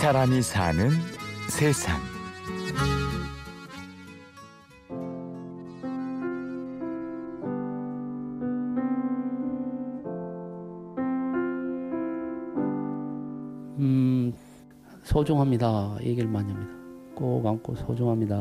사람이 0.00 0.42
사는 0.42 0.90
세상. 1.48 1.98
음, 13.78 14.32
소중합니다. 15.02 15.98
얘기를 16.02 16.28
많이 16.28 16.52
합니다. 16.52 16.72
꼭 17.16 17.44
안고 17.44 17.74
소중합니다. 17.74 18.36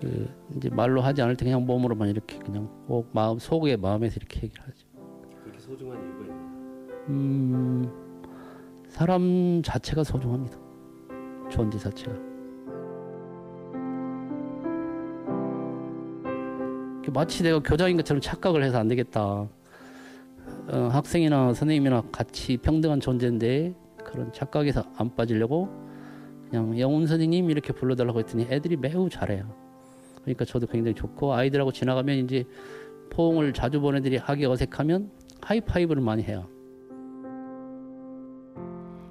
그 0.00 0.28
이제 0.56 0.68
말로 0.68 1.00
하지 1.00 1.22
않을 1.22 1.36
때 1.36 1.44
그냥 1.44 1.64
몸으로만 1.64 2.08
이렇게 2.08 2.40
그냥 2.40 2.68
꼭 2.88 3.08
마음 3.12 3.38
속에 3.38 3.76
마음에서 3.76 4.16
이렇게 4.16 4.42
얘기를 4.42 4.64
하죠. 4.64 4.86
그렇게 5.44 5.60
소중한 5.60 5.96
이유가 6.02 6.24
있나요? 6.24 6.48
음, 7.08 8.07
사람 8.98 9.62
자체가 9.62 10.02
소중합니다. 10.02 10.58
존재 11.48 11.78
자체가. 11.78 12.12
마치 17.12 17.44
내가 17.44 17.60
교장인 17.60 17.96
것처럼 17.96 18.20
착각을 18.20 18.64
해서 18.64 18.78
안 18.78 18.88
되겠다. 18.88 19.22
어, 19.22 20.88
학생이나 20.90 21.54
선생님이나 21.54 22.02
같이 22.10 22.56
평등한 22.56 22.98
존재인데 22.98 23.72
그런 24.02 24.32
착각에서 24.32 24.82
안 24.96 25.14
빠지려고 25.14 25.68
그냥 26.50 26.76
영훈 26.80 27.06
선생님 27.06 27.50
이렇게 27.50 27.72
불러달라고 27.72 28.18
했더니 28.18 28.48
애들이 28.50 28.76
매우 28.76 29.08
잘해요. 29.08 29.48
그러니까 30.22 30.44
저도 30.44 30.66
굉장히 30.66 30.96
좋고 30.96 31.34
아이들하고 31.34 31.70
지나가면 31.70 32.16
이제 32.16 32.44
포옹을 33.10 33.52
자주 33.52 33.80
본 33.80 33.94
애들이 33.94 34.16
하기 34.16 34.44
어색하면 34.44 35.12
하이파이브를 35.40 36.02
많이 36.02 36.24
해요. 36.24 36.48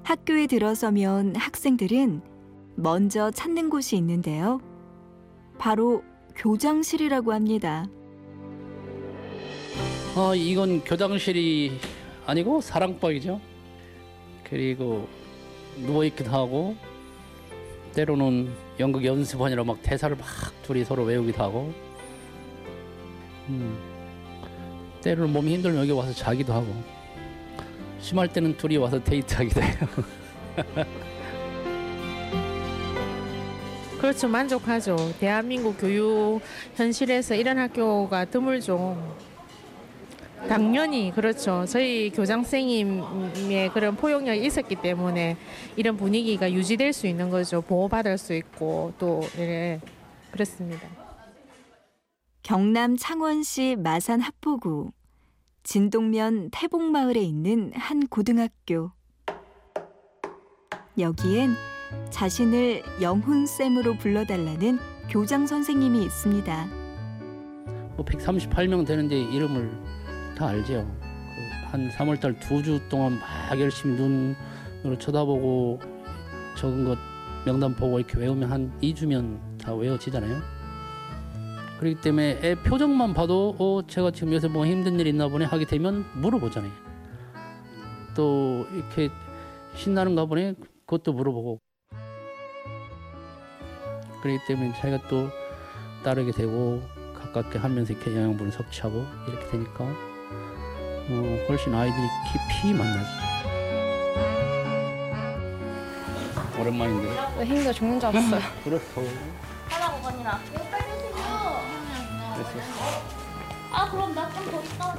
학교에 0.08 0.46
들어서면 0.46 1.36
학생들은 1.36 2.22
먼저 2.76 3.30
찾는 3.30 3.68
곳이 3.68 3.94
있는데요. 3.98 4.58
바로 5.58 6.02
교장실이라고 6.34 7.34
합니다. 7.34 7.86
아 10.16 10.32
이건 10.34 10.82
교장실이 10.82 11.78
아니고 12.24 12.62
사랑방이죠. 12.62 13.38
그리고 14.44 15.06
누워 15.76 16.06
있기도 16.06 16.30
하고 16.30 16.74
때로는 17.92 18.50
연극 18.80 19.04
연습원이라 19.04 19.62
막 19.64 19.82
대사를 19.82 20.16
막 20.16 20.26
둘이 20.62 20.86
서로 20.86 21.04
외우기도 21.04 21.42
하고 21.42 21.70
음, 23.50 23.78
때로는 25.02 25.34
몸이 25.34 25.52
힘들면 25.56 25.82
여기 25.82 25.90
와서 25.90 26.14
자기도 26.14 26.54
하고 26.54 26.97
심할 28.00 28.28
때는 28.28 28.56
둘이 28.56 28.76
와서 28.76 29.02
데이트하기도 29.02 29.60
해요. 29.60 29.76
그렇죠. 34.00 34.28
만족하죠. 34.28 34.96
대한민국 35.18 35.76
교육 35.78 36.40
현실에서 36.76 37.34
이런 37.34 37.58
학교가 37.58 38.26
드물죠. 38.26 38.96
당연히 40.46 41.12
그렇죠. 41.12 41.64
저희 41.66 42.10
교장 42.10 42.44
선생님의 42.44 43.70
그런 43.74 43.96
포용력이 43.96 44.46
있었기 44.46 44.76
때문에 44.76 45.36
이런 45.74 45.96
분위기가 45.96 46.50
유지될 46.50 46.92
수 46.92 47.08
있는 47.08 47.28
거죠. 47.28 47.60
보호받을 47.60 48.16
수 48.18 48.34
있고 48.34 48.92
또 48.98 49.20
예, 49.38 49.80
그렇습니다. 50.30 50.86
경남 52.42 52.96
창원시 52.96 53.76
마산 53.78 54.20
합포구 54.20 54.92
진동면 55.68 56.48
태봉마을에 56.50 57.20
있는 57.20 57.72
한 57.74 58.06
고등학교. 58.06 58.90
여기엔 60.98 61.50
자신을 62.08 62.82
영훈쌤으로 63.02 63.98
불러달라는 63.98 64.78
교장 65.10 65.46
선생님이 65.46 66.04
있습니다. 66.04 66.66
뭐 67.96 68.02
138명 68.06 68.86
되는데 68.86 69.20
이름을 69.20 69.70
다 70.38 70.48
알죠. 70.48 70.90
그한 71.66 71.90
3월달 71.90 72.40
두 72.40 72.62
주 72.62 72.80
동안 72.88 73.18
막 73.18 73.60
열심히 73.60 73.94
눈으로 73.94 74.96
쳐다보고 74.98 75.80
적은 76.56 76.86
것 76.86 76.96
명단 77.44 77.76
보고 77.76 77.98
이렇게 77.98 78.16
외우면 78.16 78.50
한 78.50 78.72
2주면 78.80 79.58
다 79.58 79.74
외워지잖아요. 79.74 80.40
그렇기 81.78 82.00
때문에 82.00 82.40
애 82.42 82.54
표정만 82.56 83.14
봐도 83.14 83.54
어 83.58 83.86
제가 83.86 84.10
지금 84.10 84.32
요새 84.32 84.48
뭐 84.48 84.66
힘든 84.66 84.98
일 84.98 85.06
있나 85.06 85.28
보네 85.28 85.44
하게 85.44 85.64
되면 85.64 86.04
물어보잖아요. 86.14 86.72
또 88.16 88.66
이렇게 88.72 89.10
신나는가 89.76 90.24
보네 90.24 90.54
그것도 90.86 91.12
물어보고 91.12 91.60
그렇기 94.22 94.40
때문에 94.48 94.72
자기가 94.80 95.06
또 95.08 95.28
따르게 96.02 96.32
되고 96.32 96.82
가깝게 97.14 97.58
하면서 97.58 97.92
이렇게 97.92 98.14
영양분을 98.14 98.50
섭취하고 98.50 99.04
이렇게 99.28 99.46
되니까 99.48 99.84
어, 99.84 101.46
훨씬 101.48 101.74
아이들이 101.74 102.02
깊이 102.32 102.74
만나지죠. 102.74 103.28
오랜만인데. 106.60 107.44
힘들어 107.44 107.72
죽는 107.72 108.00
줄 108.00 108.08
알았어요. 108.08 108.40
그렇소. 108.64 109.04
하라고 109.68 110.02
건이라. 110.02 110.40
아 113.72 113.90
그럼 113.90 114.14
나 114.14 114.28
좀 114.30 114.50
더 114.50 114.60
있다. 114.62 114.96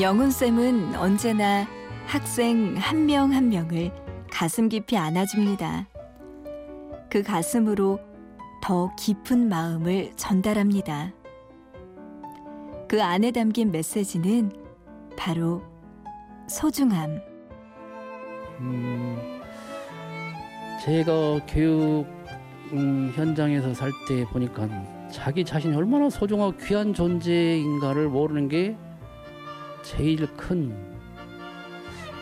영훈 0.00 0.30
쌤은 0.30 0.94
언제나 0.96 1.66
학생 2.06 2.74
한 2.78 3.06
명 3.06 3.32
한 3.32 3.48
명을 3.48 3.90
가슴 4.30 4.68
깊이 4.68 4.96
안아줍니다. 4.96 5.86
그 7.10 7.22
가슴으로 7.22 8.00
더 8.62 8.90
깊은 8.96 9.48
마음을 9.48 10.12
전달합니다. 10.16 11.12
그 12.88 13.02
안에 13.02 13.30
담긴 13.32 13.70
메시지는 13.72 14.52
바로 15.16 15.62
소중함. 16.48 17.20
음, 18.60 19.40
제가 20.84 21.40
교육 21.48 22.06
음, 22.72 23.12
현장에서 23.14 23.74
살 23.74 23.90
때 24.08 24.24
보니까 24.26 24.66
자기 25.12 25.44
자신이 25.44 25.76
얼마나 25.76 26.08
소중하고 26.08 26.56
귀한 26.56 26.94
존재인가를 26.94 28.08
모르는 28.08 28.48
게 28.48 28.74
제일 29.82 30.26
큰 30.36 30.74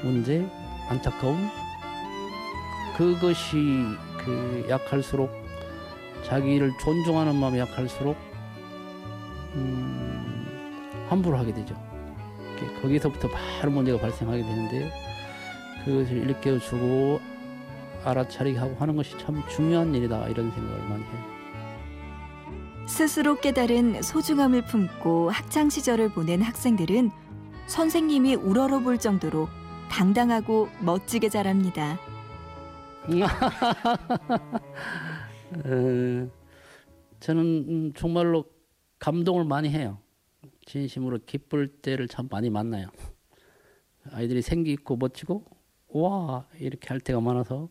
문제, 0.02 0.44
안타까움. 0.88 1.48
그것이 2.96 3.56
그 4.18 4.66
약할수록 4.68 5.30
자기를 6.24 6.72
존중하는 6.82 7.36
마음이 7.36 7.58
약할수록 7.60 8.16
음, 9.54 11.06
함부로 11.08 11.38
하게 11.38 11.54
되죠. 11.54 11.74
거기서부터 12.82 13.28
바로 13.28 13.70
문제가 13.70 13.98
발생하게 13.98 14.42
되는데 14.42 14.92
그것을 15.84 16.28
일깨워주고 16.28 17.20
알아차리게 18.04 18.58
하고 18.58 18.76
하는 18.78 18.96
것이 18.96 19.16
참 19.18 19.42
중요한 19.48 19.94
일이다 19.94 20.28
이런 20.28 20.50
생각을 20.50 20.88
많이 20.88 21.02
해요. 21.04 21.39
스스로 22.90 23.36
깨달은 23.36 24.02
소중함을 24.02 24.64
품고 24.66 25.30
학창 25.30 25.70
시절을 25.70 26.10
보낸 26.10 26.42
학생들은 26.42 27.10
선생님이 27.66 28.34
우러러볼 28.34 28.98
정도로 28.98 29.48
당당하고 29.88 30.68
멋지게 30.84 31.28
자랍니다. 31.28 31.98
어, 35.64 36.30
저는 37.20 37.44
음, 37.68 37.92
정말로 37.94 38.44
감동을 38.98 39.44
많이 39.44 39.70
해요. 39.70 39.98
진심으로 40.66 41.20
기쁠 41.24 41.68
때를 41.80 42.08
참 42.08 42.26
많이 42.28 42.50
만나요. 42.50 42.88
아이들이 44.10 44.42
생기 44.42 44.72
있고 44.72 44.96
멋지고 44.96 45.44
와 45.88 46.44
이렇게 46.58 46.88
할 46.88 47.00
때가 47.00 47.20
많아서 47.20 47.68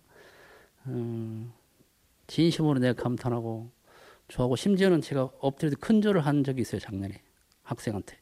음, 0.87 1.51
진심으로 2.27 2.79
내가 2.79 2.99
감탄하고 3.03 3.77
좋아하고 4.29 4.55
심지어는 4.55 5.01
제가 5.01 5.29
엎드려서 5.39 5.75
큰 5.79 6.01
절을 6.01 6.25
한 6.25 6.43
적이 6.43 6.61
있어요 6.61 6.79
작년에. 6.79 7.21
학생한테. 7.63 8.17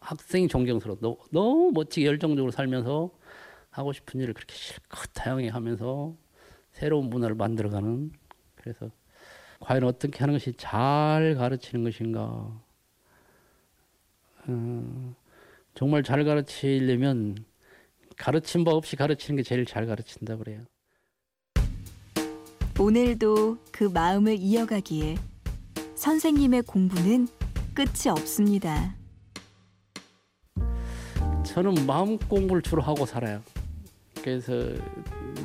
학생이 0.00 0.48
존경스러워. 0.48 0.98
너, 1.00 1.16
너무 1.30 1.70
멋지게 1.72 2.06
열정적으로 2.06 2.50
살면서 2.50 3.10
하고 3.70 3.92
싶은 3.92 4.20
일을 4.20 4.34
그렇게 4.34 4.54
실컷 4.54 5.10
다양하게 5.14 5.48
하면서 5.48 6.14
새로운 6.72 7.08
문화를 7.08 7.36
만들어가는. 7.36 8.10
그래서 8.56 8.90
과연 9.60 9.84
어떻게 9.84 10.18
하는 10.18 10.34
것이 10.34 10.52
잘 10.56 11.34
가르치는 11.36 11.84
것인가. 11.84 12.62
어, 14.46 15.14
정말 15.74 16.02
잘 16.02 16.24
가르치려면 16.24 17.36
가르친 18.16 18.64
바 18.64 18.72
없이 18.72 18.96
가르치는 18.96 19.36
게 19.36 19.42
제일 19.42 19.64
잘 19.64 19.86
가르친다 19.86 20.36
그래요. 20.36 20.64
오늘도 22.78 23.58
그 23.70 23.84
마음을 23.84 24.36
이어가기에 24.38 25.16
선생님의 25.94 26.62
공부는 26.62 27.28
끝이 27.72 28.10
없습니다. 28.10 28.94
저는 31.44 31.86
마음 31.86 32.18
공부를 32.18 32.62
주로 32.62 32.82
하고 32.82 33.06
살아요. 33.06 33.40
그래서 34.22 34.52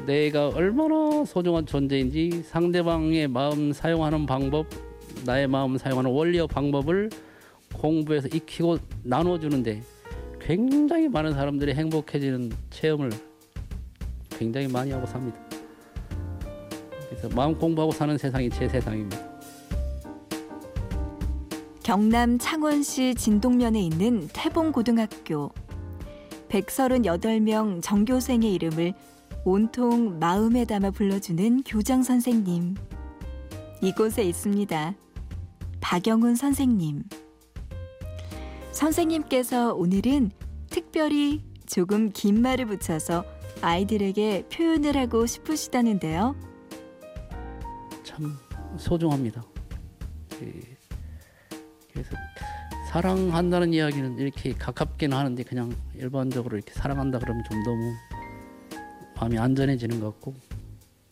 내가 0.05 0.49
얼마나 0.49 1.23
소중한 1.25 1.65
존재인지 1.65 2.43
상대방의 2.43 3.27
마음 3.27 3.73
사용하는 3.73 4.25
방법, 4.25 4.67
나의 5.25 5.47
마음 5.47 5.77
사용하는 5.77 6.11
원리와 6.11 6.47
방법을 6.47 7.09
공부해서 7.73 8.27
익히고 8.29 8.77
나눠주는데 9.03 9.83
굉장히 10.39 11.07
많은 11.09 11.33
사람들이 11.33 11.73
행복해지는 11.73 12.51
체험을 12.69 13.11
굉장히 14.29 14.67
많이 14.67 14.91
하고 14.91 15.05
삽니다. 15.05 15.37
그래서 17.09 17.29
마음 17.35 17.57
공부하고 17.57 17.91
사는 17.91 18.17
세상이 18.17 18.49
제 18.49 18.67
세상입니다. 18.67 19.38
경남 21.89 22.37
창원시 22.37 23.15
진동면에 23.15 23.81
있는 23.81 24.27
태봉고등학교. 24.31 25.51
138명 26.49 27.81
전교생의 27.81 28.53
이름을 28.53 28.93
온통 29.43 30.19
마음에 30.19 30.65
담아 30.65 30.91
불러주는 30.91 31.63
교장 31.63 32.03
선생님. 32.03 32.75
이곳에 33.81 34.21
있습니다. 34.23 34.93
박영훈 35.81 36.35
선생님. 36.35 37.05
선생님께서 38.71 39.73
오늘은 39.73 40.29
특별히 40.69 41.41
조금 41.65 42.11
긴 42.11 42.39
말을 42.43 42.67
붙여서 42.67 43.25
아이들에게 43.63 44.45
표현을 44.53 44.95
하고 44.95 45.25
싶으시다는데요. 45.25 46.35
참 48.03 48.37
소중합니다. 48.77 49.41
그, 50.37 50.77
그래서 51.93 52.15
사랑한다는 52.89 53.73
이야기는 53.73 54.17
이렇게 54.17 54.53
가깝게는 54.53 55.15
하는데 55.17 55.43
그냥 55.43 55.75
일반적으로 55.95 56.57
이렇게 56.57 56.73
사랑한다 56.73 57.19
그러면 57.19 57.43
좀 57.49 57.63
너무 57.63 57.93
마음이 59.15 59.37
안전해지는 59.37 59.99
것 59.99 60.13
같고 60.13 60.33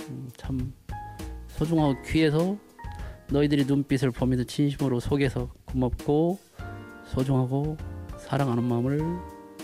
음, 0.10 0.30
참 0.38 0.74
소중하고 1.50 2.02
귀해서 2.04 2.58
너희들이 3.30 3.66
눈빛을 3.66 4.12
보면서 4.12 4.44
진심으로 4.44 5.00
속에서 5.00 5.50
고맙고 5.66 6.40
소중하고 7.08 7.78
사랑하는 8.18 8.64
마음을 8.64 9.00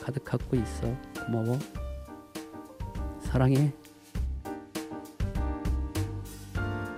가득 0.01 0.25
갖고 0.25 0.55
있어. 0.57 0.95
고마워. 1.25 1.57
사랑해. 3.21 3.71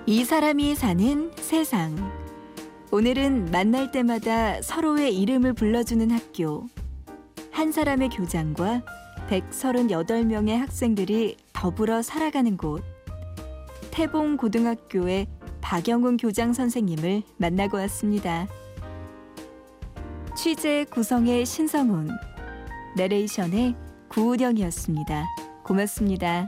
이 0.08 0.24
사람이 0.24 0.76
사는 0.76 1.32
세상. 1.38 2.25
오늘은 2.92 3.50
만날 3.52 3.92
때마다 3.92 4.62
서로의 4.62 5.18
이름을 5.20 5.54
불러주는 5.54 6.12
학교. 6.12 6.68
한 7.52 7.72
사람의 7.72 8.10
교장과 8.10 8.84
138명의 9.30 10.58
학생들이 10.58 11.38
더불어 11.52 12.02
살아가는 12.02 12.56
곳. 12.58 12.84
태봉 13.92 14.38
고등학교의 14.38 15.28
박영훈 15.62 16.18
교장 16.18 16.54
선생님을 16.54 17.24
만나고 17.38 17.78
왔습니다. 17.78 18.48
취재 20.38 20.86
구성의 20.92 21.46
신성훈, 21.46 22.10
내레이션의 22.98 23.76
구우령이었습니다. 24.10 25.26
고맙습니다. 25.64 26.48